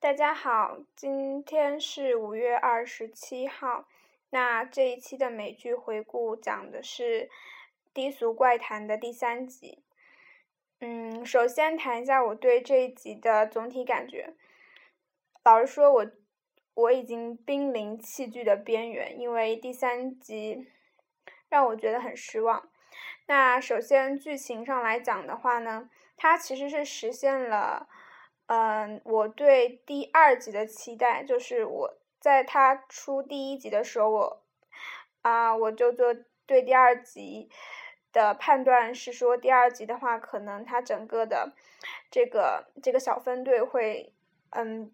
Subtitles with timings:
[0.00, 3.88] 大家好，今天是五月二十七号。
[4.30, 7.22] 那这一期的美剧回顾讲的是
[7.92, 9.82] 《低俗怪谈》的第三集。
[10.78, 14.34] 嗯，首先谈一下我对这一集的总体感觉。
[15.42, 16.06] 老实说，我
[16.74, 20.68] 我已经濒临弃剧的边缘，因为第三集
[21.48, 22.70] 让我觉得很失望。
[23.26, 27.88] 那首先剧情上来讲的话呢，它其实是实现了，
[28.48, 34.42] 嗯，我对第二集的期待，就是我在他出第一集的时候，我
[35.22, 37.48] 啊，我就做对第二集
[38.12, 41.52] 的判断是说，第二集的话，可能他整个的
[42.10, 44.12] 这个这个小分队会，
[44.50, 44.92] 嗯，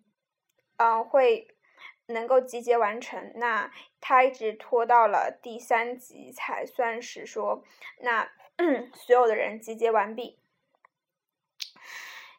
[0.76, 1.48] 嗯，会。
[2.06, 7.64] 能够集结完成，那他一直拖到了第三集才算是说，
[8.00, 8.28] 那
[8.92, 10.38] 所有的人集结完毕。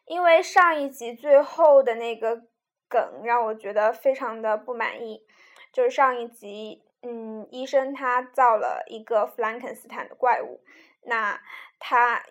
[0.06, 2.42] 因为上一集最后的那个
[2.88, 5.26] 梗让我觉得非常的不满意，
[5.72, 10.62] 就是上一集，嗯，医生他造了一个弗兰肯斯坦的怪物，
[11.02, 11.40] 那
[11.78, 12.22] 他。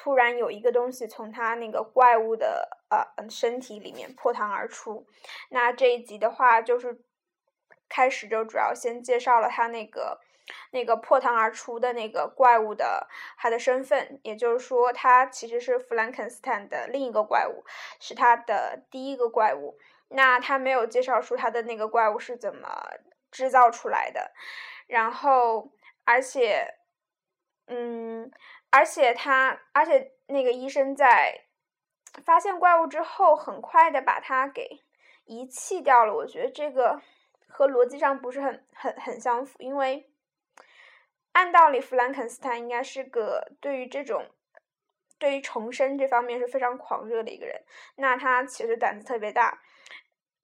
[0.00, 5.04] 突然有一个东西从他那个怪物的呃身体里面破膛而出，
[5.50, 7.02] 那这一集的话就是
[7.88, 10.20] 开始就主要先介绍了他那个
[10.70, 17.64] 那个破膛而出的那个怪物的他的身份，也就是说他其实是弗兰肯斯坦的另一个怪物，
[18.00, 19.78] 是他的第一个怪物。
[20.08, 22.68] 那他没有介绍出他的那个怪物是怎么
[23.30, 24.32] 制造出来的，
[24.86, 25.70] 然后
[26.04, 26.74] 而且
[27.66, 28.30] 嗯。
[28.70, 31.46] 而且他，而且那个医生在
[32.22, 34.84] 发现怪物之后，很快的把它给
[35.24, 36.14] 遗弃掉了。
[36.14, 37.00] 我觉得这个
[37.48, 40.06] 和逻辑上不是很很很相符，因为
[41.32, 44.26] 按道理弗兰肯斯坦应该是个对于这种
[45.18, 47.62] 对于重生这方面是非常狂热的一个人。
[47.96, 49.60] 那他其实胆子特别大。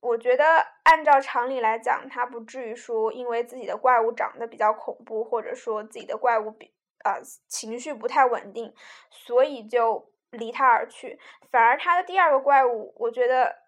[0.01, 0.45] 我觉得
[0.83, 6.73] 按照常理来讲，他不至于说因为自己的怪物长得比较恐怖，或者说自己的怪物比。
[7.05, 8.75] 啊，情绪不太稳定，
[9.11, 11.21] 所以就离他而去。
[11.51, 13.59] 反而他的第二个怪物，我觉得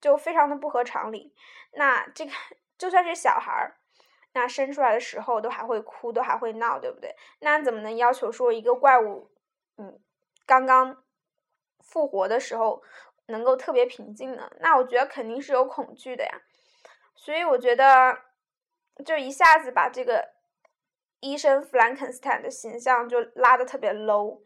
[0.00, 1.34] 就非常的不合常理。
[1.72, 2.30] 那这个
[2.78, 3.76] 就算是小孩儿，
[4.34, 7.16] 那生出来的时候都还会哭，都还会闹，对不对？
[7.40, 9.30] 那怎么能要求说一个怪物，
[9.78, 9.98] 嗯，
[10.44, 11.02] 刚刚
[11.80, 12.82] 复活的时候
[13.26, 14.50] 能够特别平静呢？
[14.60, 16.42] 那我觉得肯定是有恐惧的呀。
[17.16, 18.18] 所以我觉得，
[19.04, 20.34] 就一下子把这个。
[21.20, 24.42] 医生弗兰肯斯坦的形象就拉的特别 low，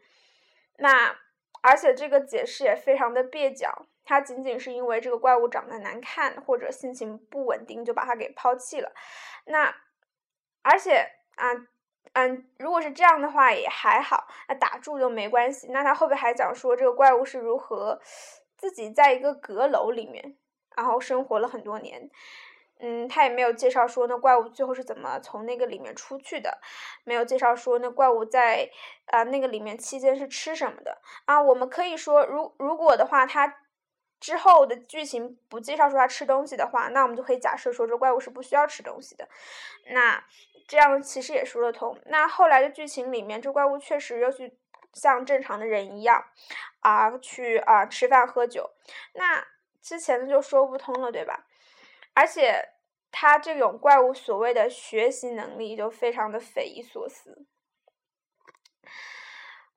[0.77, 1.13] 那
[1.61, 8.91] 而且这个解释也非常的蹩脚，他仅仅是因为这个怪物长得难看或者心情不稳定就把他给抛弃了，
[9.45, 9.71] 那
[10.63, 11.45] 而且啊
[12.13, 15.67] 嗯，如果是这样的话也还好，那打住就没关系。
[15.69, 18.01] 那他后边还讲说这个怪物是如何
[18.57, 20.35] 自己在一个阁楼里面，
[20.75, 22.09] 然后生活了很多年。
[22.81, 26.59] 嗯，他也没有介绍说那怪物最后是怎么从那个里面出去的，
[27.03, 28.69] 没有介绍说那怪物在
[29.07, 31.39] 啊那个里面期间是吃什么的啊。
[31.39, 33.53] 我们可以说，如如果的话，他
[34.19, 39.27] 之后的剧情不介绍说他吃东西的话，那我们就可以假设说这怪物是不需要吃东西的。
[39.91, 40.23] 那
[40.67, 41.99] 这样其实也说得通。
[42.05, 44.57] 那后来的剧情里面，这怪物确实又去
[44.93, 46.23] 像正常的人一样
[46.79, 48.69] 啊去啊吃饭喝酒，
[49.13, 49.45] 那
[49.81, 51.45] 之前的就说不通了，对吧？
[52.13, 52.73] 而且，
[53.11, 57.45] 他这种怪物所谓的学习能力就非常的匪夷所思，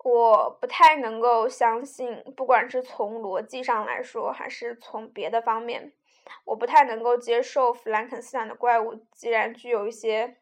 [0.02, 5.92] 我不太能够相信，不管是从逻辑上来说，还是从别的方面，
[6.44, 10.38] 我不太能够接受弗兰肯斯坦的怪物既然具有一些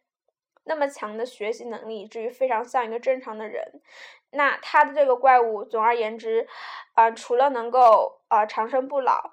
[0.65, 3.83] 那么强的学习能力，以至于非常像一个正常的人，
[4.31, 6.49] 那他的这个怪物，总而言之，
[6.95, 9.33] 啊，除了能够啊长生不老。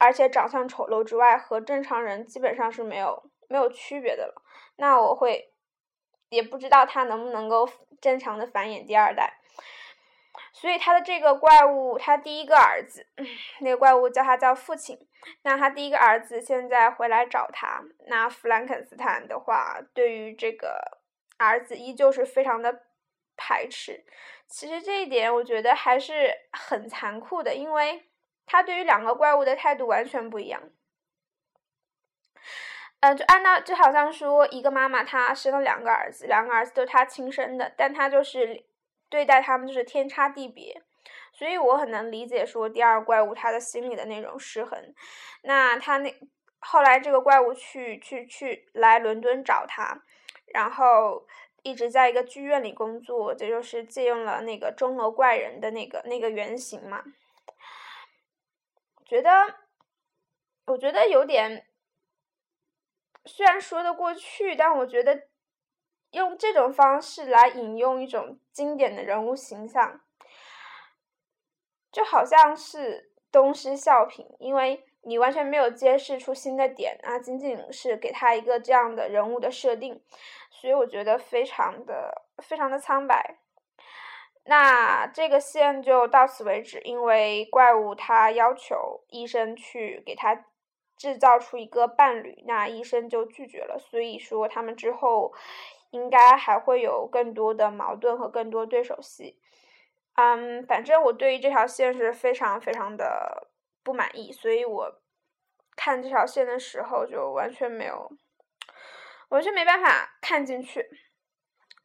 [0.00, 4.42] 而且长相丑陋之外，和正常人基本上是没有没有区别的了。
[4.76, 5.52] 那我会
[6.28, 7.68] 也不知道他能不能够
[8.00, 9.37] 正常的繁衍第二代。
[10.52, 13.06] 所以他的这个怪物，他第一个儿子，
[13.60, 14.98] 那个怪物叫他叫父亲。
[15.42, 21.00] 那他第一个儿子现在回来找他，那弗兰肯斯坦的话，对于这个
[21.38, 22.82] 儿子依旧是非常的
[23.36, 24.04] 排斥。
[24.46, 28.04] 其实这一点我觉得还是很残酷的，因为。
[28.50, 30.58] 他对于两个怪物的态度完全不一样，
[33.00, 38.64] 嗯，就按照就好像说一个妈妈她生了两个儿子，两个儿子都是她亲生的，但她就是
[39.08, 40.82] 对待他们就是天差地别，
[41.32, 44.94] 所以我很能理解说第二怪物他的心里的那种失衡。
[45.42, 46.14] 那他那
[46.60, 50.02] 后来这个怪物去去去来伦敦找他，
[50.46, 51.26] 然后
[51.62, 57.04] 一直在一个剧院里工作，这就是借用了那个钟楼怪人的那个那个原型嘛。
[59.06, 59.30] 觉得
[60.66, 61.66] 我觉得有点，
[63.24, 65.27] 虽然说得过去，但我觉得
[66.10, 70.00] 用这种方式来引用一种经典的人物形象，
[71.92, 80.02] 就好像是东施效颦，因为你完全没有揭示出新的点啊，仅仅是给他一个这样的人物的设定，
[80.50, 83.38] 所以我觉得非常的非常的苍白。
[84.44, 90.46] 那这个线就到此为止，因为怪物他要求医生去给他
[90.96, 93.78] 制造出一个伴侣，那医生就拒绝了。
[93.78, 95.34] 所以说他们之后
[95.90, 99.38] 应该还会有更多的矛盾和更多对手戏。
[100.14, 103.48] 嗯，反正我对于这条线是非常非常的
[103.82, 105.00] 不满意，所以我
[105.76, 108.10] 看这条线的时候就完全没有，
[109.28, 110.88] 完全没办法看进去。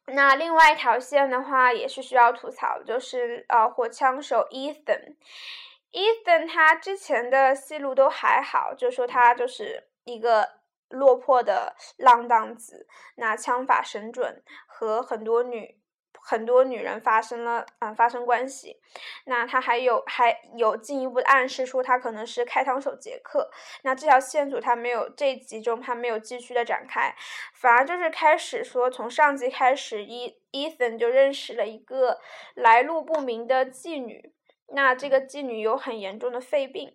[0.06, 10.46] 那另外一条线的话也是需要吐槽，就是呃火枪手 Ethan，Ethan 他之前的戏路都还好，就说他就是一个
[10.88, 12.86] 落魄的浪荡子，
[13.16, 15.80] 那枪法神准，和很多女。
[16.26, 18.80] 很多女人发生了，嗯，发生关系。
[19.26, 23.50] 那他还有还有进一步暗示说他可能是开膛手杰克。
[23.82, 27.14] 那这条线索他没有这集中他没有继续的展开，
[27.52, 32.18] 反而就是开始说从上集开始，伊伊森就认识了一个
[32.54, 34.32] 来路不明的妓女。
[34.68, 36.94] 那这个妓女有很严重的肺病，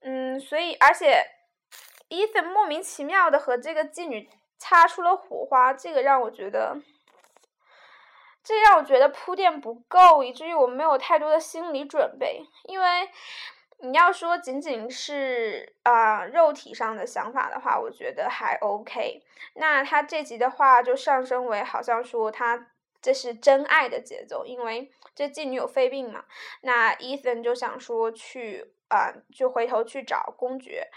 [0.00, 1.22] 嗯，所以而且
[2.08, 4.28] 伊森莫名其妙的和这个妓女
[4.58, 6.76] 擦出了火花，这个让我觉得。
[8.44, 12.46] 这让我觉得铺垫不够，以至于我没有太多的心理准备。
[12.64, 13.10] 因为
[13.80, 19.22] 你要说仅仅是啊肉体上的想法的话，我觉得还 OK。
[19.54, 22.68] 那他这集的话就上升为好像说他
[23.02, 26.24] 这是真爱的节奏，因为这妓女有肺病嘛。
[26.62, 30.88] 那 Ethan 就想说去啊，就回头去找公爵，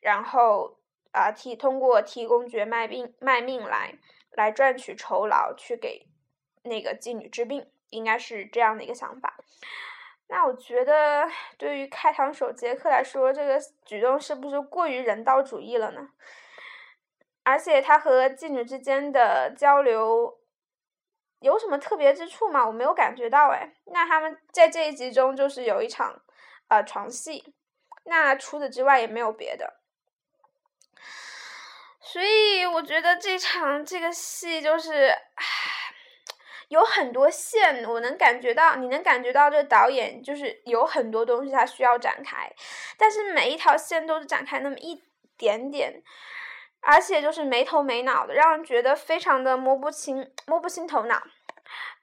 [0.00, 0.78] 然后
[1.12, 3.94] 啊替通过替公爵卖命卖命来
[4.30, 6.06] 来赚取酬劳，去给。
[6.62, 9.34] 那个妓女治病，应该是这样的一个想法。
[10.28, 11.26] 那我觉得，
[11.56, 16.10] 对于开膛手杰克来说，这个举动是不是过于人道主义了呢？
[17.44, 20.38] 而且他和妓女之间的交流
[21.38, 22.66] 有什么特别之处吗？
[22.66, 23.72] 我没有感觉到哎。
[23.86, 26.20] 那他们在这一集中就是有一场
[26.70, 27.52] 呃床戏，
[28.04, 29.74] 那除此之外也没有别的。
[32.00, 35.44] 所以我觉得这场这个戏就是，唉。
[36.68, 42.48] 有很多线，我能感觉到，你能感觉到这导演就是有很多东西他需要展开，
[42.96, 45.02] 但是每一条线都是展开那么一
[45.36, 46.00] 点点，
[46.80, 51.20] 而且就是没头没脑的，让人觉得非常的摸不清摸不清头脑。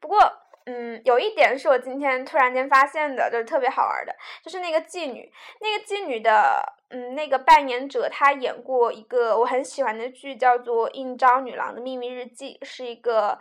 [0.02, 0.20] 不过，
[0.68, 5.32] 嗯，有一点是我今天突然间发现的，就是特别好玩的，就是那个妓女，
[5.62, 13.40] 那个妓女的，嗯，那个扮演者她演过一个我很喜欢的剧，叫做《应招女郎的秘密日记》，是一个。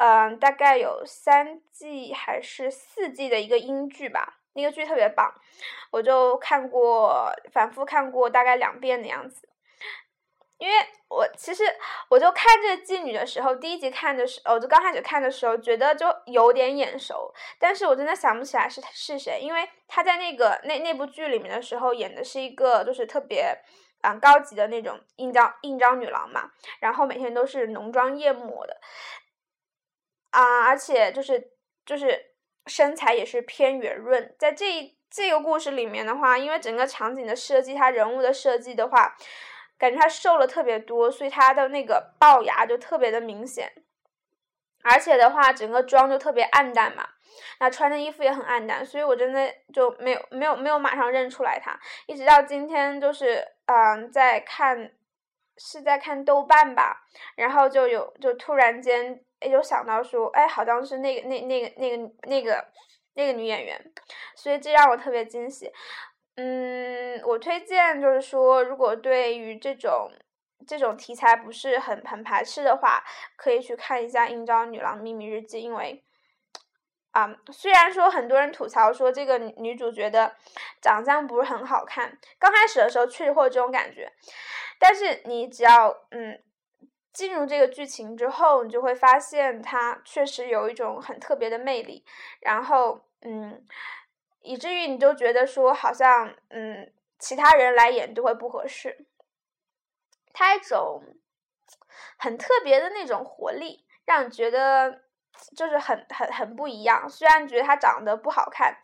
[0.00, 5.34] 嗯，大概有三季还是四季的一个英剧吧，那个剧特别棒，
[5.90, 9.48] 我就看过，反复看过大概两遍的样子。
[10.58, 10.74] 因为
[11.08, 11.64] 我其实
[12.08, 23.56] 我就看这妓女的时候，第一集看的时候，我就刚开始看的时候觉得就有点眼熟，但是我真的想不起来是是谁，因为她在那个那那部剧里面的时候演的是一个就是特别
[24.02, 26.50] 嗯高级的那种应招应招女郎嘛，
[26.80, 28.76] 然后每天都是浓妆艳抹的。
[30.30, 31.52] 啊，而且就是
[31.86, 32.34] 就是
[32.66, 39.16] 身材也是偏圆润，在这一这个故事里面的话，因为整个场景的设计，她人物的设计的话，
[39.78, 43.72] 感觉他瘦了特别多，所以他的那个龅牙就特别的明显，
[44.82, 47.06] 而且的话，整个妆就特别暗淡嘛，
[47.60, 54.92] 那穿的衣服也很暗淡，所以我真的就没有没有没有马上认出来他，一直到今天就是嗯在看
[55.56, 57.06] 是在看豆瓣吧，
[57.36, 59.24] 然后就有就突然间。
[59.40, 62.64] 哎，就想到说，哎，好像是那个、那、那个、那个、那个、
[63.14, 63.92] 那个女演员，
[64.34, 65.72] 所以这让我特别惊喜。
[66.40, 70.08] 嗯，我推荐就是说，如果对于这种
[70.68, 73.02] 这种题材不是很很排斥的话，
[73.36, 76.04] 可以去看一下《应招女郎秘密日记》，因为
[77.10, 80.36] 啊，虽然说很多人吐槽说这个女主角的
[80.80, 84.12] 长相不是很好看，刚开始的时候确实会有这种感觉，
[84.78, 86.40] 但是你只要嗯。
[87.10, 92.04] 进入这个剧情之后，你就会发现它确实有一种很特别的魅力，
[92.40, 93.60] 然后嗯，
[94.48, 99.06] 以至于你就觉得说好像嗯其他人来演就会不合适。
[100.32, 101.02] 他一种
[102.16, 105.02] 很特别的那种活力，让你觉得
[105.54, 107.06] 就是很很很不一样。
[107.08, 108.74] 虽然觉得他长得不好看，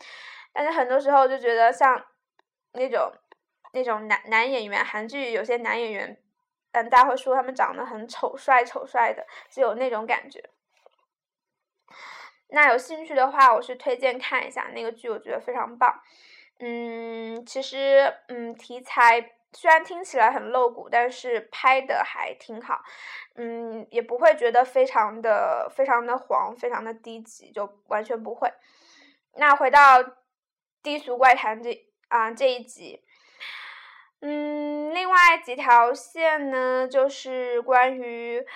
[0.52, 2.04] 但是很多时候就觉得像
[2.72, 3.10] 那种
[3.72, 6.20] 那种男男演员，韩剧有些男演员，
[6.72, 10.50] 嗯，大家会说他们长得很丑帅丑帅的，就有那种感觉。
[12.54, 16.00] 那有兴趣的话，我是推荐看一下那个剧，我觉得非常棒。
[16.60, 22.80] 嗯，其实嗯，题材虽然听起来很露骨，但是拍的还挺好。
[23.34, 28.48] 嗯，也不会觉得非常的非常的黄，非常的低级，就完全不会。
[29.34, 30.00] 那回到
[30.80, 33.02] 低俗怪谈这啊这一集，
[34.20, 38.46] 嗯，另外几条线呢，就是关于。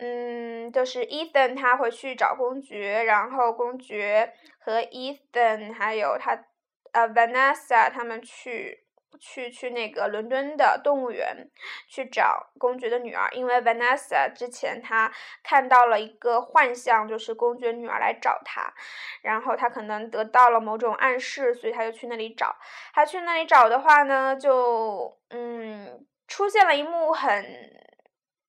[0.00, 6.44] 嗯，就是 Ethan 他回去找公爵，然后公爵和 Ethan 还有他
[6.92, 8.86] 呃 Vanessa 他们去
[9.18, 11.50] 去去那个伦敦的动物园
[11.86, 18.72] 去找公爵的女儿，因为 Vanessa 之前他看到了一个幻象，就是公爵女儿来找他，
[19.20, 22.56] 然后他可能得到了某种暗示，所以他就去那里找。
[22.94, 27.44] 他去那里找的话呢，就嗯出现了一幕很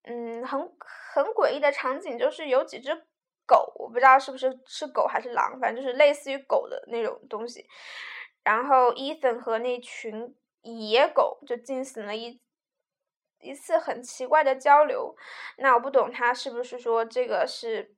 [0.03, 0.71] 嗯很。
[1.13, 2.95] 很诡异的场景就是有几只
[3.45, 7.67] 狗，我不知道是不是是狗还是狼，反正就是类似于狗的那种东西。
[8.45, 12.39] 然后伊森和那群野狗就进行了一
[13.41, 15.13] 一次很奇怪的交流。
[15.57, 17.93] 那我不懂他是不是说这个是。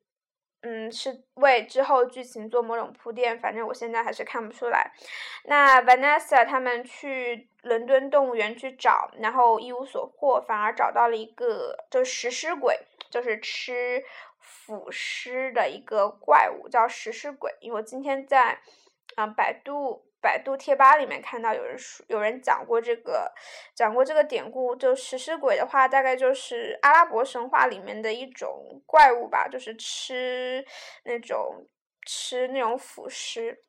[0.65, 4.93] 嗯，是为之后剧情做某种铺垫，反正我现在还是看不出来。
[5.43, 12.79] 那 Vanessa 他们去伦敦动物园去找，然后一无所获，反而找到了一个就食尸鬼，
[13.09, 14.03] 就是吃
[14.39, 17.51] 腐尸的一个怪物，叫食尸鬼。
[17.59, 18.59] 因为我今天在
[19.15, 20.05] 嗯百度。
[20.23, 23.29] 百度贴吧里面看到有人说，有人讲过这个，
[23.75, 24.73] 讲过这个典故。
[24.73, 30.65] 就食尸鬼的话，大概就是阿拉伯神话里面的一种怪物吧，就是吃
[31.03, 31.67] 那种
[32.07, 33.59] 吃那种腐尸，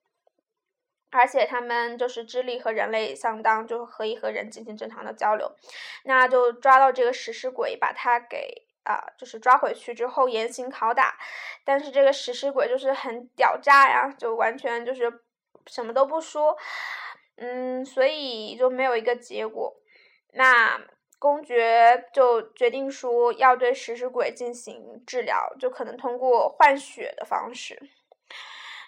[1.18, 5.50] 而且他们就是智力和人类相当，就可以和人进行正常的交流。
[6.04, 11.16] 那就抓到这个食尸鬼，把他给啊，就是抓回去之后严刑拷打。
[11.64, 15.21] 但是这个食尸鬼就是很屌炸呀，就完全就是。
[15.66, 16.54] 什么都不说，
[17.37, 19.75] 嗯，所以就没有一个结果。
[20.35, 20.78] 那
[21.18, 27.80] 公爵就决定说要对食尸鬼进行治疗，就可能通过换血的方式。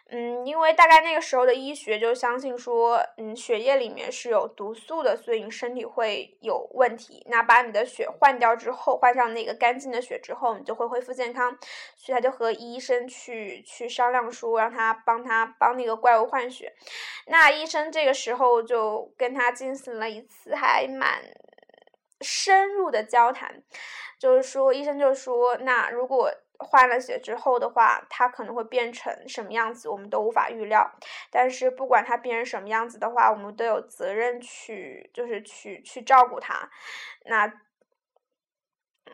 [0.08, 7.26] 嗯，因为大概那个时候的医学就相信说，嗯，血液里面是有毒素的，所以你身体会有问题。
[7.28, 11.58] 那把你的血换掉之后，换上那个干净的血之后，你就会恢复健康。
[11.96, 16.72] 所以他就和医生去去商量说，让他帮他帮那个怪物换血。
[17.26, 21.20] 那医生这个时候就跟他进行了一次还蛮
[22.20, 23.60] 深入的交谈，
[24.20, 26.30] 就是说，医生就说，那如果。
[26.58, 30.90] 换了血之后的话，它可能会变成什么样子，我们都无法预料。
[31.30, 36.70] 但是不管它变成什么样子的话，我们都有责任去，就是去去照顾它。
[37.24, 37.52] 那，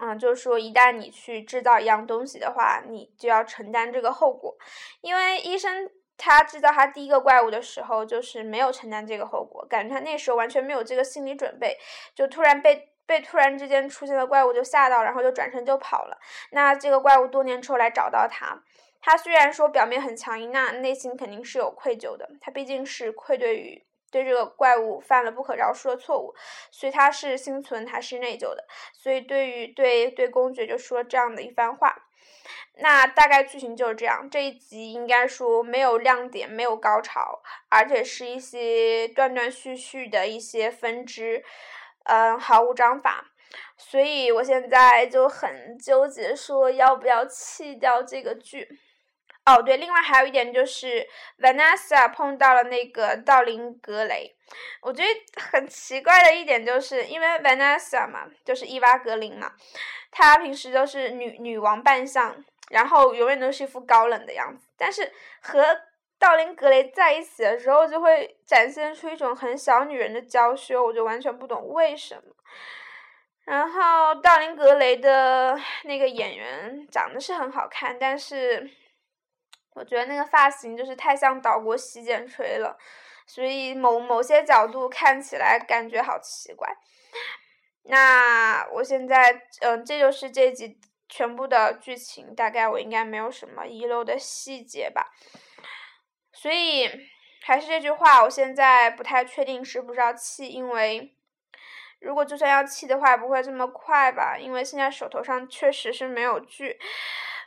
[0.00, 4.56] 嗯，就是说，一旦你去制造一样东西的话，你就要承担这个后果。
[5.00, 11.76] 因为医生他制造他第一个怪物的时候，就是没有承担这个后果，感觉他那时候完全没有这个心理准备，
[12.14, 12.91] 就突然被。
[13.06, 16.18] 被突然之间出现的怪物就吓到，然后就转身就跑了。
[16.50, 18.62] 那这个怪物多年之后来找到他，
[19.00, 22.28] 他虽然说表面很强硬，那内心肯定是有愧疚的。
[22.40, 26.34] 他毕竟是愧对于对这个怪物犯了不可饶恕的错误，
[26.70, 28.64] 所以他是心存还是内疚的。
[28.92, 32.08] 所以对于对对公爵就说这样的一番话。
[32.76, 34.28] 那大概剧情就是这样。
[34.30, 41.44] 这一集应该说没有亮点，没有高潮，而且是一些断断续续的一些分支。
[42.04, 43.24] 嗯，毫无章法，
[43.76, 48.68] 所以我现在就很纠结，说要不要弃掉这个剧。
[49.44, 51.04] 哦，对，另外还有一点就是
[51.40, 54.32] Vanessa 碰到了那个道林格雷，
[54.80, 59.52] 我觉得很奇怪的一点就是，因为 Vanessa 嘛，就是伊娃格林嘛，
[60.12, 62.36] 她平时都是女女王扮相，
[62.70, 65.64] 然后永远都是一副高冷的样子，但是和
[66.22, 72.22] 道林格雷在一起的时候，就会展现出一种很小女人的娇羞，我就完全不懂为什么。
[73.44, 78.70] 然后道林格雷的那个演员长得是很好看，但是
[79.74, 82.78] 我觉得那个发型就是太像岛国洗剪吹了，
[83.26, 86.72] 所以某某些角度看起来感觉好奇怪。
[87.86, 95.10] 那我现在，嗯，这就是这集全部的剧情，大概我应该没有什么遗漏的细节吧。
[96.32, 96.88] 所以
[97.42, 101.14] 还是这句话，我现在不太确定是不是要弃，因为
[102.00, 106.78] 如果就算要弃的话，也不会这么快吧，因为现在手头上确实是没有剧，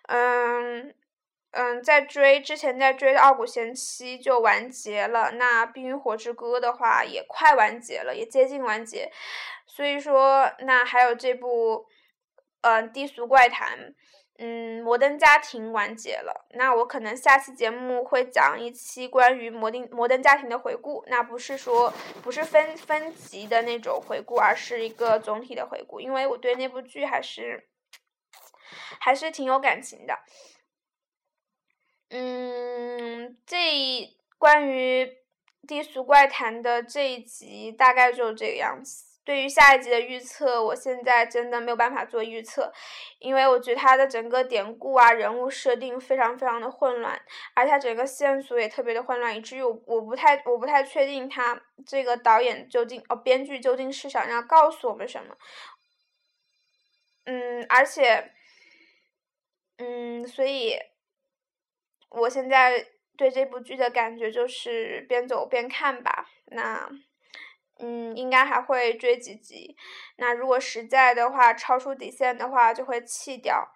[0.07, 0.93] 嗯，
[1.51, 9.11] 嗯，在追之前在追《傲骨贤妻》就完结了，那《冰与火之歌》的话也快完结了，也接近完结，
[9.65, 11.87] 所以说那还有这部，
[12.61, 13.77] 呃，《低俗怪谈》，
[14.37, 27.69] 嗯，《摩登家庭》完结了，那我可能下期节目会讲一期关于《摩登摩登家庭》的回顾，那不是说不是分分级的那种回顾，而是一个总体的回顾，因为我对那部剧还是
[28.99, 30.19] 还是挺有感情的。
[32.09, 33.57] 嗯，这
[34.37, 35.17] 关于
[35.65, 39.14] 低俗怪谈的这一集大概就这个样子。
[39.25, 42.71] 对于下一集的预测，我现在真的没有办法做预测，
[43.19, 47.19] 因为我觉得它的整个典故啊、人物设定非常非常的混乱，
[47.55, 55.35] 而且整个线索也特别的混乱，以至于我我不太我不太确定他这个导演究竟哦编剧究竟是想要告诉我们什么。
[57.25, 58.31] 嗯，而且，
[59.79, 60.77] 嗯，所以。
[62.11, 62.85] 我现在
[63.17, 66.25] 对这部剧的感觉就是边走边看吧。
[66.45, 66.89] 那，
[67.79, 69.75] 嗯，应该还会追几集。
[70.17, 73.67] 那如果实在的话超出底线的话，就会弃掉。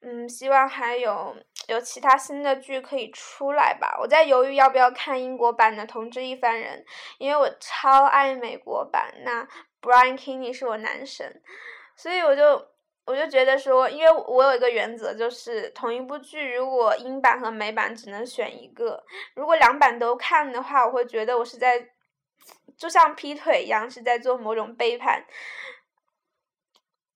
[0.00, 3.96] 嗯，希望还有有其他新的剧可以出来吧。
[4.00, 6.78] 我在犹豫要不要看英国版的《同志一番人》，
[7.18, 9.12] 因为我超爱美国版。
[9.24, 9.46] 那
[9.80, 11.42] Brian Kinney 是我男神，
[11.96, 12.68] 所以我就。
[13.08, 19.02] 我就觉得说，因为我有一个原则，就是同一部剧，如果英版和美版只能选一个，
[19.34, 21.88] 如果两版都看的话，我会觉得我是在，
[22.76, 25.24] 就像劈腿一样，是在做某种背叛，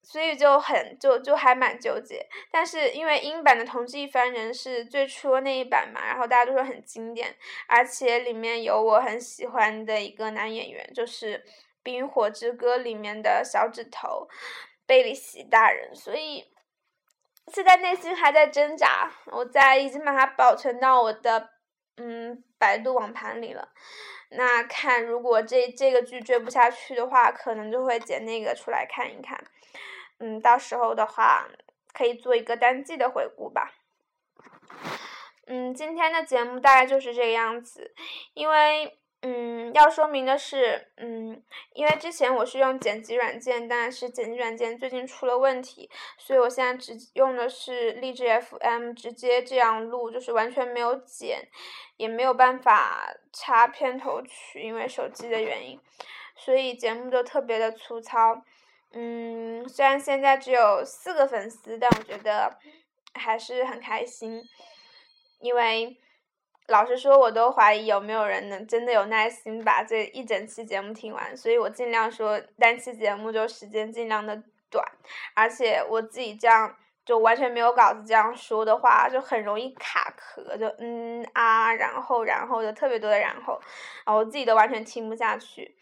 [0.02, 2.26] 所以就很就就还蛮纠结。
[2.50, 7.36] 但是因为英版的《同济一番人》是最初那一版嘛，然后大家都说很经典，
[7.68, 11.38] 而且里面有我很喜欢的一个男演员，就是
[11.82, 14.28] 《冰与火之歌》里面的小指头。
[14.84, 16.44] 贝里希大人，所以
[17.46, 19.10] 现在内心还在挣扎。
[19.26, 21.50] 我在已经把它保存到我的
[21.96, 23.68] 嗯百度网盘里了。
[24.34, 29.42] 那看如果这这个剧追不下去的话，可能就会剪那个出来看一看。
[30.18, 31.48] 嗯，到时候的话
[31.92, 33.72] 可以做一个单季的回顾吧。
[35.46, 37.94] 嗯，今天的节目大概就是这个样子，
[38.34, 38.98] 因为。
[39.24, 41.40] 嗯，要说明的是，嗯，
[41.74, 51.48] 因为之前我是用剪辑软件，但是剪辑软件最近出了问题，所以我现在只用的是荔枝 FM，直接这样录，就是完全没有剪，
[51.98, 55.80] 也没有办法插片头曲，因为手机的原因，
[56.36, 58.42] 所以节目就特别的粗糙。
[58.92, 62.58] 嗯，虽然现在只有四个粉丝，但我觉得
[63.14, 64.42] 还是很开心，
[65.40, 65.98] 因为。
[66.68, 74.40] 老实说，我都怀疑有没有人能真的有耐心把这一整期节目听完，所以我尽量说单期节目就时间尽量的
[74.70, 74.82] 短，
[75.34, 83.60] 而且我自己这样就完全没有稿子这样说的话，就很容易卡壳，就嗯啊，然后然后就特别多的然后，
[84.04, 85.76] 啊我自己都完全听不下去，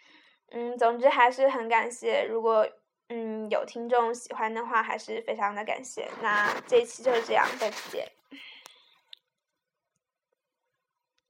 [0.51, 2.67] 嗯，总之还是很感谢，如果
[3.09, 8.20] 嗯有听众喜欢的话，还是非常的感谢，那这一期就是这样，再见。